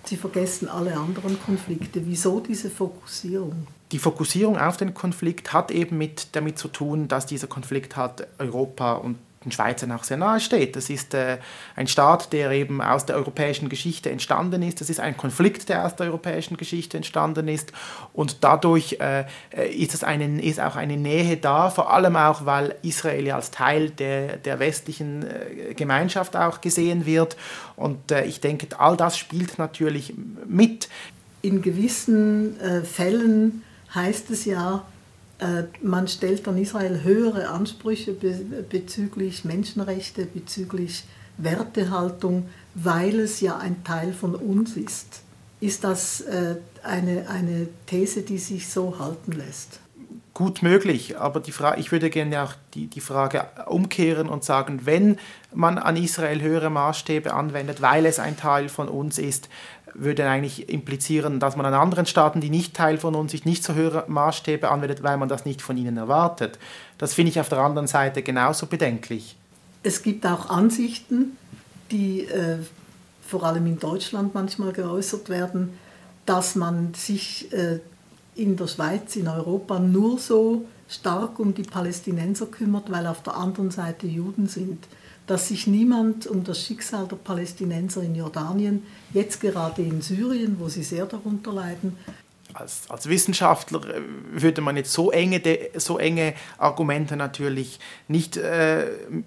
Sie 0.05 0.17
vergessen 0.17 0.67
alle 0.67 0.95
anderen 0.95 1.39
Konflikte. 1.41 2.01
Wieso 2.05 2.39
diese 2.39 2.69
Fokussierung? 2.69 3.67
Die 3.91 3.99
Fokussierung 3.99 4.57
auf 4.57 4.77
den 4.77 4.93
Konflikt 4.93 5.51
hat 5.51 5.71
eben 5.71 5.97
mit, 5.97 6.27
damit 6.33 6.59
zu 6.59 6.67
tun, 6.67 7.07
dass 7.07 7.25
dieser 7.25 7.47
Konflikt 7.47 7.95
hat 7.95 8.27
Europa 8.37 8.93
und 8.93 9.17
den 9.45 9.51
Schweizern 9.51 9.91
auch 9.91 10.03
sehr 10.03 10.17
nahe 10.17 10.39
steht. 10.39 10.75
Das 10.75 10.89
ist 10.89 11.13
äh, 11.13 11.37
ein 11.75 11.87
Staat, 11.87 12.33
der 12.33 12.51
eben 12.51 12.81
aus 12.81 13.05
der 13.05 13.15
europäischen 13.15 13.69
Geschichte 13.69 14.09
entstanden 14.09 14.61
ist. 14.63 14.81
Das 14.81 14.89
ist 14.89 14.99
ein 14.99 15.15
Konflikt, 15.15 15.69
der 15.69 15.85
aus 15.85 15.95
der 15.95 16.07
europäischen 16.07 16.57
Geschichte 16.57 16.97
entstanden 16.97 17.47
ist. 17.47 17.71
Und 18.13 18.43
dadurch 18.43 18.97
äh, 18.99 19.25
äh 19.51 19.69
ist, 19.75 19.93
es 19.93 20.03
eine, 20.03 20.41
ist 20.41 20.59
auch 20.59 20.75
eine 20.75 20.97
Nähe 20.97 21.37
da, 21.37 21.69
vor 21.69 21.93
allem 21.93 22.15
auch, 22.15 22.45
weil 22.45 22.75
Israel 22.81 23.31
als 23.31 23.51
Teil 23.51 23.91
der, 23.91 24.37
der 24.37 24.59
westlichen 24.59 25.23
äh, 25.23 25.73
Gemeinschaft 25.75 26.35
auch 26.35 26.61
gesehen 26.61 27.05
wird. 27.05 27.37
Und 27.75 28.11
äh, 28.11 28.25
ich 28.25 28.41
denke, 28.41 28.67
all 28.79 28.97
das 28.97 29.17
spielt 29.17 29.59
natürlich 29.59 30.13
mit. 30.47 30.89
In 31.41 31.61
gewissen 31.61 32.59
äh, 32.59 32.81
Fällen 32.81 33.63
heißt 33.93 34.31
es 34.31 34.45
ja, 34.45 34.83
man 35.81 36.07
stellt 36.07 36.47
an 36.47 36.57
Israel 36.57 37.03
höhere 37.03 37.49
Ansprüche 37.49 38.13
bezüglich 38.69 39.45
Menschenrechte, 39.45 40.25
bezüglich 40.25 41.03
Wertehaltung, 41.37 42.49
weil 42.73 43.19
es 43.19 43.41
ja 43.41 43.57
ein 43.57 43.83
Teil 43.83 44.13
von 44.13 44.35
uns 44.35 44.77
ist. 44.77 45.21
Ist 45.59 45.83
das 45.83 46.21
äh, 46.21 46.55
eine, 46.83 47.29
eine 47.29 47.67
These, 47.85 48.21
die 48.21 48.37
sich 48.37 48.69
so 48.69 48.99
halten 48.99 49.31
lässt? 49.31 49.79
Gut 50.35 50.61
möglich, 50.61 51.17
aber 51.17 51.39
die 51.39 51.53
Frage, 51.53 51.79
ich 51.79 51.93
würde 51.93 52.09
gerne 52.09 52.43
auch 52.43 52.51
die, 52.73 52.87
die 52.87 52.99
Frage 52.99 53.45
umkehren 53.67 54.27
und 54.27 54.43
sagen, 54.43 54.81
wenn 54.83 55.17
man 55.53 55.77
an 55.77 55.95
Israel 55.95 56.41
höhere 56.41 56.69
Maßstäbe 56.69 57.33
anwendet, 57.33 57.81
weil 57.81 58.05
es 58.05 58.19
ein 58.19 58.35
Teil 58.35 58.67
von 58.67 58.89
uns 58.89 59.17
ist, 59.17 59.47
würde 59.93 60.27
eigentlich 60.29 60.67
implizieren, 60.67 61.39
dass 61.39 61.55
man 61.55 61.65
an 61.65 61.73
anderen 61.73 62.05
Staaten, 62.05 62.41
die 62.41 62.49
nicht 62.49 62.73
Teil 62.73 62.97
von 62.97 63.15
uns 63.15 63.31
sind, 63.31 63.45
nicht 63.45 63.63
so 63.63 63.75
höhere 63.75 64.03
Maßstäbe 64.09 64.69
anwendet, 64.69 65.03
weil 65.03 65.15
man 65.15 65.29
das 65.29 65.45
nicht 65.45 65.61
von 65.61 65.77
ihnen 65.77 65.95
erwartet. 65.95 66.59
Das 66.97 67.13
finde 67.13 67.31
ich 67.31 67.39
auf 67.39 67.47
der 67.47 67.59
anderen 67.59 67.87
Seite 67.87 68.21
genauso 68.21 68.65
bedenklich. 68.65 69.37
Es 69.83 70.03
gibt 70.03 70.25
auch 70.25 70.49
Ansichten, 70.49 71.37
die 71.91 72.25
äh, 72.25 72.57
vor 73.25 73.43
allem 73.43 73.67
in 73.67 73.79
Deutschland 73.79 74.33
manchmal 74.33 74.73
geäußert 74.73 75.29
werden, 75.29 75.77
dass 76.25 76.55
man 76.55 76.93
sich 76.93 77.53
äh, 77.53 77.79
in 78.35 78.57
der 78.57 78.67
Schweiz, 78.67 79.15
in 79.15 79.27
Europa 79.27 79.79
nur 79.79 80.19
so 80.19 80.65
stark 80.89 81.39
um 81.39 81.53
die 81.53 81.63
Palästinenser 81.63 82.47
kümmert, 82.47 82.91
weil 82.91 83.07
auf 83.07 83.23
der 83.23 83.35
anderen 83.35 83.71
Seite 83.71 84.07
Juden 84.07 84.47
sind. 84.47 84.87
Dass 85.27 85.47
sich 85.47 85.65
niemand 85.65 86.27
um 86.27 86.43
das 86.43 86.61
Schicksal 86.61 87.07
der 87.07 87.15
Palästinenser 87.15 88.03
in 88.03 88.13
Jordanien, 88.13 88.83
jetzt 89.11 89.41
gerade 89.41 89.81
in 89.81 90.01
Syrien, 90.01 90.57
wo 90.59 90.67
sie 90.67 90.83
sehr 90.83 91.05
darunter 91.05 91.51
leiden, 91.51 91.97
als, 92.53 92.89
als, 92.89 93.09
Wissenschaftler 93.09 93.83
äh, 93.83 94.01
würde 94.31 94.61
man 94.61 94.77
jetzt 94.77 94.93
so 94.93 95.11
enge, 95.11 95.41
so 95.75 95.97
enge 95.97 96.35
Argumente 96.57 97.17
natürlich 97.17 97.79
nicht 98.07 98.37
äh, 98.37 98.85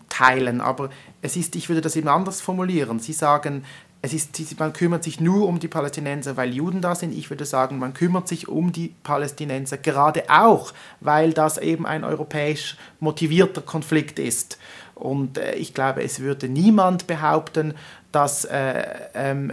teilen, 0.08 0.62
aber 0.62 0.88
es 1.20 1.36
ist, 1.36 1.54
ich 1.54 1.68
würde 1.68 1.82
das 1.82 1.94
eben 1.96 2.08
anders 2.08 2.40
formulieren. 2.40 3.00
Sie 3.00 3.12
sagen, 3.12 3.64
es 4.00 4.14
ist, 4.14 4.58
man 4.60 4.72
kümmert 4.72 5.02
sich 5.02 5.20
nur 5.20 5.48
um 5.48 5.58
die 5.58 5.66
Palästinenser, 5.66 6.36
weil 6.36 6.54
Juden 6.54 6.80
da 6.80 6.94
sind. 6.94 7.12
Ich 7.12 7.30
würde 7.30 7.44
sagen, 7.44 7.78
man 7.78 7.94
kümmert 7.94 8.28
sich 8.28 8.46
um 8.48 8.70
die 8.70 8.94
Palästinenser 9.02 9.76
gerade 9.76 10.24
auch, 10.28 10.72
weil 11.00 11.32
das 11.32 11.58
eben 11.58 11.84
ein 11.84 12.04
europäisch 12.04 12.76
motivierter 13.00 13.60
Konflikt 13.60 14.18
ist. 14.20 14.58
Und 14.94 15.38
äh, 15.38 15.54
ich 15.54 15.74
glaube, 15.74 16.02
es 16.02 16.20
würde 16.20 16.48
niemand 16.48 17.06
behaupten, 17.06 17.74
dass 18.12 18.44
äh, 18.44 18.84
ähm, 19.14 19.52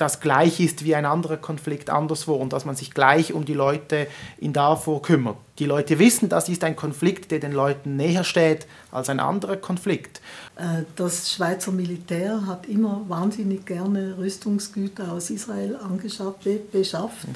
das 0.00 0.20
gleich 0.20 0.60
ist 0.60 0.84
wie 0.84 0.94
ein 0.94 1.04
anderer 1.04 1.36
Konflikt 1.36 1.90
anderswo 1.90 2.34
und 2.34 2.52
dass 2.52 2.64
man 2.64 2.76
sich 2.76 2.92
gleich 2.92 3.32
um 3.32 3.44
die 3.44 3.54
Leute 3.54 4.06
in 4.38 4.52
Darfur 4.52 5.02
kümmert. 5.02 5.36
Die 5.58 5.66
Leute 5.66 5.98
wissen, 5.98 6.28
das 6.28 6.48
ist 6.48 6.64
ein 6.64 6.76
Konflikt, 6.76 7.30
der 7.30 7.38
den 7.38 7.52
Leuten 7.52 7.96
näher 7.96 8.24
steht 8.24 8.66
als 8.90 9.10
ein 9.10 9.20
anderer 9.20 9.56
Konflikt. 9.56 10.20
Äh, 10.56 10.84
das 10.96 11.32
Schweizer 11.32 11.72
Militär 11.72 12.46
hat 12.46 12.66
immer 12.66 13.04
wahnsinnig 13.08 13.66
gerne 13.66 14.16
Rüstungsgüter 14.18 15.12
aus 15.12 15.30
Israel 15.30 15.76
angeschafft, 15.76 16.46
beschafft. 16.72 17.28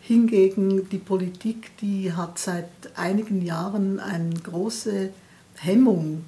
Hingegen 0.00 0.88
die 0.88 0.98
Politik, 0.98 1.76
die 1.78 2.12
hat 2.12 2.38
seit 2.38 2.68
einigen 2.94 3.44
Jahren 3.44 4.00
eine 4.00 4.34
große 4.34 5.10
Hemmung 5.56 6.24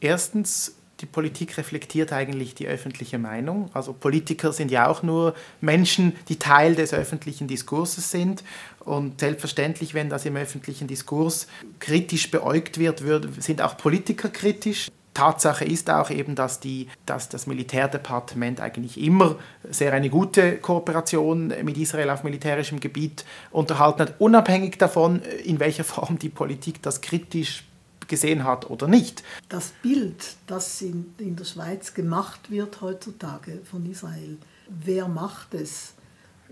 Erstens, 0.00 0.74
die 1.00 1.06
Politik 1.06 1.56
reflektiert 1.58 2.12
eigentlich 2.12 2.54
die 2.54 2.66
öffentliche 2.66 3.18
Meinung. 3.18 3.70
Also 3.72 3.92
Politiker 3.92 4.52
sind 4.52 4.70
ja 4.70 4.88
auch 4.88 5.02
nur 5.02 5.34
Menschen, 5.60 6.14
die 6.28 6.38
Teil 6.38 6.74
des 6.74 6.92
öffentlichen 6.92 7.46
Diskurses 7.46 8.10
sind. 8.10 8.42
Und 8.80 9.20
selbstverständlich, 9.20 9.94
wenn 9.94 10.08
das 10.08 10.24
im 10.24 10.36
öffentlichen 10.36 10.88
Diskurs 10.88 11.46
kritisch 11.78 12.30
beäugt 12.30 12.78
wird, 12.78 13.02
sind 13.38 13.62
auch 13.62 13.76
Politiker 13.76 14.28
kritisch. 14.28 14.88
Tatsache 15.14 15.64
ist 15.64 15.90
auch 15.90 16.10
eben, 16.10 16.36
dass, 16.36 16.60
die, 16.60 16.86
dass 17.04 17.28
das 17.28 17.48
Militärdepartement 17.48 18.60
eigentlich 18.60 19.00
immer 19.00 19.34
sehr 19.68 19.92
eine 19.92 20.10
gute 20.10 20.58
Kooperation 20.58 21.52
mit 21.64 21.76
Israel 21.76 22.10
auf 22.10 22.22
militärischem 22.22 22.78
Gebiet 22.78 23.24
unterhalten 23.50 24.02
hat, 24.02 24.14
unabhängig 24.20 24.78
davon, 24.78 25.20
in 25.44 25.58
welcher 25.58 25.82
Form 25.82 26.20
die 26.20 26.28
Politik 26.28 26.82
das 26.82 27.00
kritisch 27.00 27.64
gesehen 28.08 28.44
hat 28.44 28.68
oder 28.70 28.88
nicht. 28.88 29.22
Das 29.48 29.72
Bild, 29.82 30.36
das 30.46 30.80
in, 30.82 31.14
in 31.18 31.36
der 31.36 31.44
Schweiz 31.44 31.94
gemacht 31.94 32.50
wird 32.50 32.80
heutzutage 32.80 33.60
von 33.70 33.88
Israel, 33.90 34.38
wer 34.68 35.08
macht 35.08 35.54
es? 35.54 35.92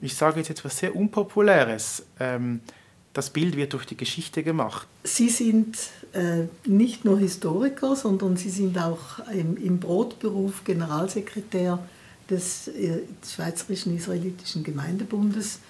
Ich 0.00 0.14
sage 0.14 0.38
jetzt 0.38 0.50
etwas 0.50 0.78
sehr 0.78 0.94
Unpopuläres. 0.94 2.04
Ähm, 2.20 2.60
das 3.16 3.30
Bild 3.30 3.56
wird 3.56 3.72
durch 3.72 3.86
die 3.86 3.96
Geschichte 3.96 4.42
gemacht. 4.42 4.86
Sie 5.04 5.30
sind 5.30 5.78
äh, 6.12 6.44
nicht 6.66 7.06
nur 7.06 7.18
Historiker, 7.18 7.96
sondern 7.96 8.36
Sie 8.36 8.50
sind 8.50 8.76
auch 8.76 9.20
im, 9.32 9.56
im 9.56 9.80
Brotberuf 9.80 10.64
Generalsekretär 10.64 11.78
des 12.28 12.68
äh, 12.68 13.00
Schweizerischen 13.26 13.96
Israelitischen 13.96 14.64
Gemeindebundes. 14.64 15.60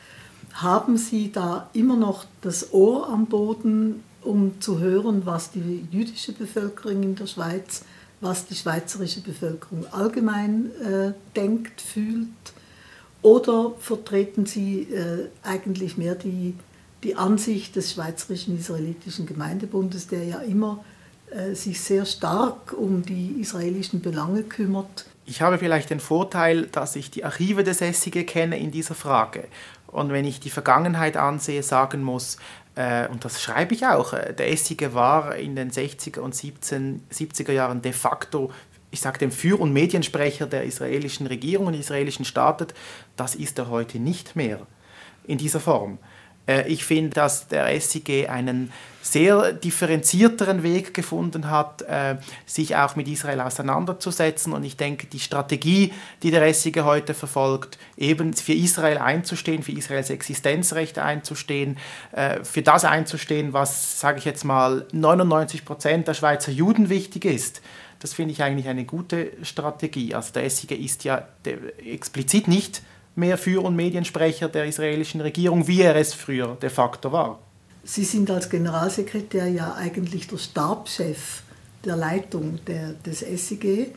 Haben 0.54 0.96
Sie 0.96 1.30
da 1.30 1.70
immer 1.72 1.96
noch 1.96 2.24
das 2.40 2.72
Ohr 2.72 3.08
am 3.08 3.26
Boden 3.26 4.02
um 4.26 4.60
zu 4.60 4.78
hören, 4.78 5.22
was 5.24 5.50
die 5.50 5.86
jüdische 5.90 6.32
Bevölkerung 6.32 7.02
in 7.02 7.14
der 7.14 7.26
Schweiz, 7.26 7.82
was 8.20 8.46
die 8.46 8.54
schweizerische 8.54 9.20
Bevölkerung 9.20 9.86
allgemein 9.92 10.70
äh, 10.82 11.12
denkt, 11.34 11.80
fühlt? 11.80 12.28
Oder 13.22 13.72
vertreten 13.78 14.46
Sie 14.46 14.82
äh, 14.82 15.28
eigentlich 15.42 15.96
mehr 15.96 16.14
die, 16.14 16.54
die 17.02 17.16
Ansicht 17.16 17.76
des 17.76 17.92
Schweizerischen 17.92 18.58
Israelitischen 18.58 19.26
Gemeindebundes, 19.26 20.06
der 20.08 20.24
ja 20.24 20.38
immer 20.38 20.84
äh, 21.30 21.54
sich 21.54 21.80
sehr 21.80 22.04
stark 22.04 22.72
um 22.72 23.04
die 23.04 23.40
israelischen 23.40 24.00
Belange 24.00 24.42
kümmert? 24.42 25.06
Ich 25.24 25.42
habe 25.42 25.58
vielleicht 25.58 25.90
den 25.90 25.98
Vorteil, 25.98 26.66
dass 26.66 26.94
ich 26.94 27.10
die 27.10 27.24
Archive 27.24 27.64
des 27.64 27.80
Essige 27.80 28.24
kenne 28.24 28.58
in 28.58 28.70
dieser 28.70 28.94
Frage. 28.94 29.44
Und 29.88 30.10
wenn 30.10 30.24
ich 30.24 30.40
die 30.40 30.50
Vergangenheit 30.50 31.16
ansehe, 31.16 31.62
sagen 31.62 32.02
muss, 32.02 32.36
äh, 32.76 33.08
und 33.08 33.24
das 33.24 33.42
schreibe 33.42 33.74
ich 33.74 33.86
auch, 33.86 34.12
äh, 34.12 34.32
der 34.32 34.52
Essige 34.52 34.94
war 34.94 35.34
in 35.34 35.56
den 35.56 35.70
60er 35.70 36.20
und 36.20 36.34
17, 36.34 37.02
70er 37.12 37.52
Jahren 37.52 37.82
de 37.82 37.92
facto 37.92 38.52
ich 38.90 39.00
sage 39.00 39.18
dem 39.18 39.30
Führ- 39.30 39.60
und 39.60 39.72
Mediensprecher 39.72 40.46
der 40.46 40.64
israelischen 40.64 41.26
Regierung 41.26 41.66
und 41.66 41.74
israelischen 41.74 42.24
Staates, 42.24 42.68
das 43.16 43.34
ist 43.34 43.58
er 43.58 43.68
heute 43.68 43.98
nicht 43.98 44.36
mehr 44.36 44.60
in 45.26 45.36
dieser 45.36 45.60
Form. 45.60 45.98
Äh, 46.46 46.68
ich 46.68 46.84
finde, 46.84 47.10
dass 47.10 47.48
der 47.48 47.80
SIG 47.80 48.28
einen 48.28 48.72
sehr 49.02 49.52
differenzierteren 49.52 50.62
Weg 50.62 50.92
gefunden 50.92 51.48
hat, 51.48 51.82
äh, 51.82 52.16
sich 52.44 52.74
auch 52.74 52.96
mit 52.96 53.06
Israel 53.06 53.40
auseinanderzusetzen. 53.40 54.52
Und 54.52 54.64
ich 54.64 54.76
denke, 54.76 55.06
die 55.06 55.20
Strategie, 55.20 55.92
die 56.22 56.30
der 56.30 56.52
SIG 56.52 56.82
heute 56.82 57.14
verfolgt, 57.14 57.78
eben 57.96 58.32
für 58.32 58.52
Israel 58.52 58.98
einzustehen, 58.98 59.62
für 59.62 59.72
Israels 59.72 60.10
Existenzrechte 60.10 61.02
einzustehen, 61.04 61.78
äh, 62.12 62.42
für 62.42 62.62
das 62.62 62.84
einzustehen, 62.84 63.52
was, 63.52 64.00
sage 64.00 64.18
ich 64.18 64.24
jetzt 64.24 64.44
mal, 64.44 64.86
99 64.92 65.64
Prozent 65.64 66.08
der 66.08 66.14
Schweizer 66.14 66.50
Juden 66.50 66.88
wichtig 66.88 67.24
ist, 67.24 67.62
das 68.00 68.12
finde 68.12 68.32
ich 68.32 68.42
eigentlich 68.42 68.68
eine 68.68 68.84
gute 68.84 69.32
Strategie. 69.42 70.14
Also 70.14 70.32
der 70.32 70.48
SIG 70.50 70.72
ist 70.72 71.04
ja 71.04 71.26
explizit 71.84 72.46
nicht 72.46 72.82
mehr 73.16 73.38
Für- 73.38 73.64
und 73.64 73.76
Mediensprecher 73.76 74.48
der 74.48 74.66
israelischen 74.66 75.20
Regierung, 75.20 75.66
wie 75.66 75.82
er 75.82 75.96
es 75.96 76.14
früher 76.14 76.56
de 76.60 76.70
facto 76.70 77.10
war. 77.10 77.38
Sie 77.84 78.04
sind 78.04 78.30
als 78.30 78.50
Generalsekretär 78.50 79.48
ja 79.48 79.74
eigentlich 79.74 80.26
der 80.26 80.38
Stabschef 80.38 81.42
der 81.84 81.96
Leitung 81.96 82.58
der, 82.66 82.92
des 82.92 83.20
SIG. 83.20 83.94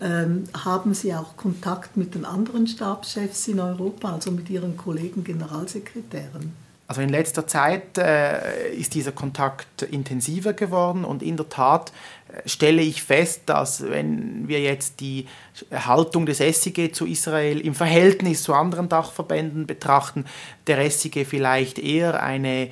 Ähm, 0.00 0.44
haben 0.64 0.94
Sie 0.94 1.14
auch 1.14 1.36
Kontakt 1.36 1.96
mit 1.96 2.14
den 2.14 2.24
anderen 2.24 2.66
Stabschefs 2.66 3.48
in 3.48 3.60
Europa, 3.60 4.12
also 4.12 4.30
mit 4.30 4.48
Ihren 4.48 4.76
Kollegen 4.76 5.24
Generalsekretären? 5.24 6.52
Also 6.88 7.02
in 7.02 7.10
letzter 7.10 7.46
Zeit 7.46 7.98
äh, 7.98 8.72
ist 8.72 8.94
dieser 8.94 9.12
Kontakt 9.12 9.82
intensiver 9.82 10.54
geworden 10.54 11.04
und 11.04 11.22
in 11.22 11.36
der 11.36 11.50
Tat 11.50 11.92
äh, 12.28 12.48
stelle 12.48 12.80
ich 12.80 13.02
fest, 13.02 13.42
dass 13.44 13.90
wenn 13.90 14.48
wir 14.48 14.60
jetzt 14.60 15.00
die 15.00 15.26
Haltung 15.70 16.24
des 16.24 16.38
SIG 16.38 16.94
zu 16.94 17.04
Israel 17.04 17.60
im 17.60 17.74
Verhältnis 17.74 18.42
zu 18.42 18.54
anderen 18.54 18.88
Dachverbänden 18.88 19.66
betrachten, 19.66 20.24
der 20.66 20.90
SIG 20.90 21.26
vielleicht 21.26 21.78
eher 21.78 22.22
eine 22.22 22.68
äh, 22.68 22.70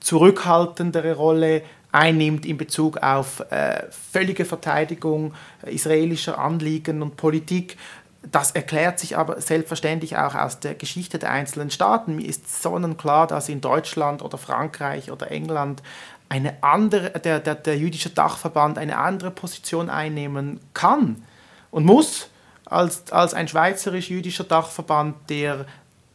zurückhaltendere 0.00 1.14
Rolle 1.14 1.62
einnimmt 1.92 2.44
in 2.44 2.58
Bezug 2.58 2.98
auf 2.98 3.40
äh, 3.50 3.84
völlige 3.90 4.44
Verteidigung 4.44 5.34
israelischer 5.64 6.38
Anliegen 6.38 7.02
und 7.02 7.16
Politik 7.16 7.76
das 8.22 8.50
erklärt 8.50 8.98
sich 8.98 9.16
aber 9.16 9.40
selbstverständlich 9.40 10.16
auch 10.16 10.34
aus 10.34 10.60
der 10.60 10.74
Geschichte 10.74 11.18
der 11.18 11.30
einzelnen 11.30 11.70
Staaten. 11.70 12.16
Mir 12.16 12.26
ist 12.26 12.62
sonnenklar, 12.62 13.26
dass 13.26 13.48
in 13.48 13.60
Deutschland 13.60 14.22
oder 14.22 14.36
Frankreich 14.36 15.10
oder 15.10 15.30
England 15.30 15.82
eine 16.28 16.62
andere, 16.62 17.10
der, 17.10 17.40
der, 17.40 17.54
der 17.54 17.76
jüdische 17.76 18.10
Dachverband 18.10 18.78
eine 18.78 18.98
andere 18.98 19.30
Position 19.30 19.90
einnehmen 19.90 20.60
kann 20.74 21.24
und 21.70 21.84
muss 21.84 22.28
als, 22.66 23.10
als 23.10 23.34
ein 23.34 23.48
schweizerisch-jüdischer 23.48 24.44
Dachverband, 24.44 25.16
der 25.28 25.66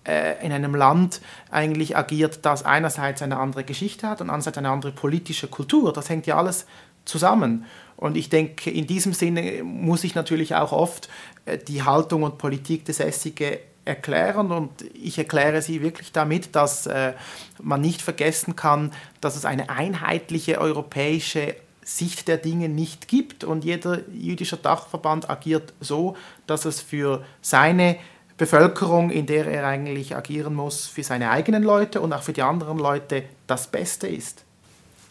äh, 0.08 0.46
in 0.46 0.54
einem 0.54 0.74
Land 0.74 1.20
eigentlich 1.52 1.98
agiert, 1.98 2.46
das 2.46 2.64
einerseits 2.64 3.22
eine 3.22 3.38
andere 3.38 3.64
Geschichte 3.64 4.08
hat 4.08 4.22
und 4.22 4.30
andererseits 4.30 4.58
eine 4.58 4.70
andere 4.70 4.92
politische 4.92 5.48
Kultur. 5.48 5.92
Das 5.92 6.08
hängt 6.10 6.28
ja 6.28 6.38
alles 6.38 6.66
zusammen. 7.04 7.66
Und 7.98 8.18
ich 8.18 8.30
denke, 8.30 8.70
in 8.70 8.88
diesem 8.88 9.14
Sinne 9.14 9.64
muss 9.64 10.04
ich 10.04 10.16
natürlich 10.16 10.56
auch 10.56 10.72
oft 10.72 11.10
äh, 11.46 11.58
die 11.58 11.84
Haltung 11.84 12.24
und 12.24 12.38
Politik 12.38 12.86
des 12.86 12.98
SIG 12.98 13.60
erklären 13.86 14.52
und 14.52 14.72
ich 14.94 15.18
erkläre 15.18 15.62
sie 15.62 15.82
wirklich 15.82 16.12
damit, 16.12 16.56
dass 16.56 16.88
äh, 16.88 17.14
man 17.62 17.82
nicht 17.82 18.02
vergessen 18.02 18.56
kann, 18.56 18.92
dass 19.22 19.36
es 19.36 19.46
eine 19.46 19.70
einheitliche 19.70 20.60
europäische 20.60 21.56
Sicht 21.84 22.28
der 22.28 22.38
Dinge 22.38 22.68
nicht 22.68 23.08
gibt 23.08 23.44
und 23.44 23.64
jeder 23.64 24.02
jüdische 24.10 24.58
Dachverband 24.58 25.30
agiert 25.30 25.74
so, 25.80 26.18
dass 26.48 26.66
es 26.66 26.82
für 26.82 27.24
seine 27.44 27.98
Bevölkerung, 28.38 29.12
in 29.12 29.28
der 29.28 29.46
er 29.46 29.68
eigentlich 29.68 30.16
agieren 30.16 30.56
muss, 30.56 30.88
für 30.88 31.04
seine 31.04 31.30
eigenen 31.30 31.64
Leute 31.64 32.02
und 32.02 32.12
auch 32.12 32.24
für 32.24 32.34
die 32.34 32.42
anderen 32.42 32.80
Leute 32.80 33.24
das 33.46 33.68
Beste 33.68 34.08
ist. 34.08 34.44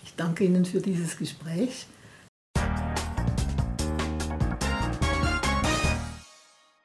Ich 0.04 0.14
danke 0.16 0.44
Ihnen 0.44 0.64
für 0.64 0.80
dieses 0.80 1.16
Gespräch. 1.16 1.86